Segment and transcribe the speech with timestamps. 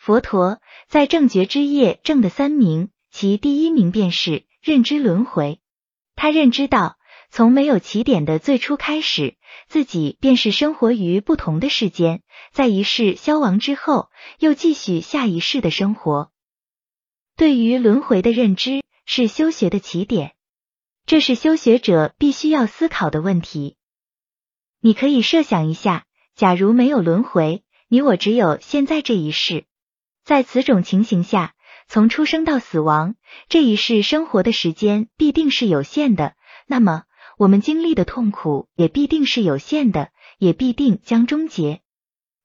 [0.00, 5.60] 佛陀在正觉之业正的三名，其第一名便是认知轮回。
[6.16, 6.96] 他认知到，
[7.28, 9.36] 从没有起点的最初开始，
[9.68, 14.08] 自己便是生活于不同的世间，在一世消亡之后，
[14.38, 16.32] 又继续下一世的生活。
[17.36, 20.32] 对于轮回的认知是修学的起点，
[21.04, 23.76] 这是修学者必须要思考的问题。
[24.80, 29.66] 你可以设想一下，假如没有轮回，你我只有现在这一世，
[30.30, 31.54] 在此种情形下，
[31.88, 33.16] 从出生到死亡
[33.48, 36.36] 这一世生活的时间必定是有限的，
[36.68, 37.02] 那么
[37.36, 41.80] 我们经历的痛苦也必定是有限的，也必定将终结。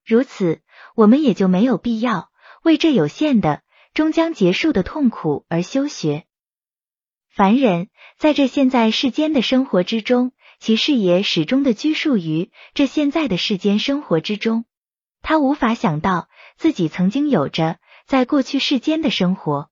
[0.03, 0.61] 如此，
[0.95, 2.31] 我们也就没有必要
[2.63, 3.61] 为这有限的
[3.94, 6.23] 终将结束的痛苦而修学。
[7.30, 10.31] 凡人在这现在世间的生活之中。
[10.58, 14.66] 其视野始终的拘束于这现在的世间生活之中，
[15.28, 19.72] 他无法想到自己曾经有着在过去世间的生活。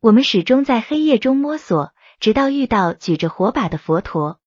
[0.00, 4.40] 我们始终在黑夜中摸索，直到遇到举着火把的佛陀，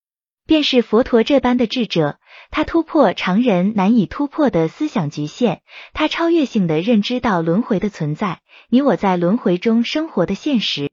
[0.46, 2.20] 便是佛陀这般的智者。
[2.52, 5.62] 他突破常人难以突破的思想局限，
[5.94, 10.92] 他超越性的认知到轮回的存在，你我在轮回中生活的现实，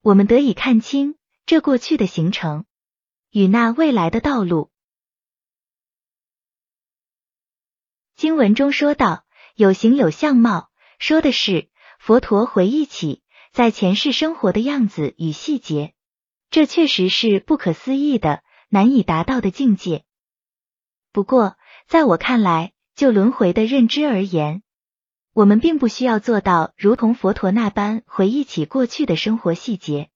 [0.00, 2.66] 我们得以看清这过去的形成。
[3.32, 4.70] 与那未来的道路。
[8.18, 9.24] 经文中说道
[9.54, 11.68] ：“有形有相貌”，说的是
[12.00, 15.94] 佛陀回忆起在前世生活的样子与细节。
[16.50, 20.02] 这确实是不可思议的、难以达到的境界。
[21.12, 21.54] 不过，
[21.86, 24.64] 在我看来，就轮回的认知而言，
[25.32, 30.10] 我们并不需要做到如同佛陀那般回忆起过去的生活细节。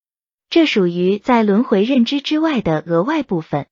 [0.51, 3.69] 这属于在轮回认知之外的额外部分，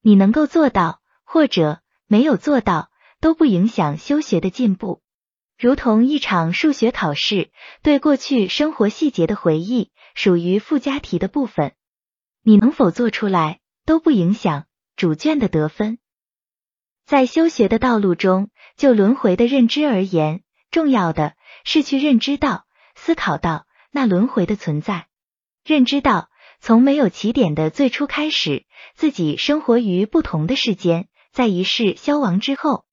[0.00, 2.88] 你能够做到或者没有做到
[3.20, 5.02] 都不影响修学的进步。
[5.58, 7.50] 如同一场数学考试，
[7.82, 11.72] 对过去生活细节的回忆属于附加题的部分，
[12.42, 14.66] 你能否做出来都不影响
[14.96, 15.98] 主卷的得分。
[17.06, 21.34] 在修学的道路中，就轮回的认知而言，重要的
[21.64, 25.06] 是去认知到、思考到那轮回的存在。
[25.64, 32.84] 认知到，从没有起点的最初开始，自己生活于不同的世间，在一世消亡之后，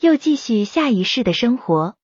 [0.00, 1.97] 又继续下一世的生活。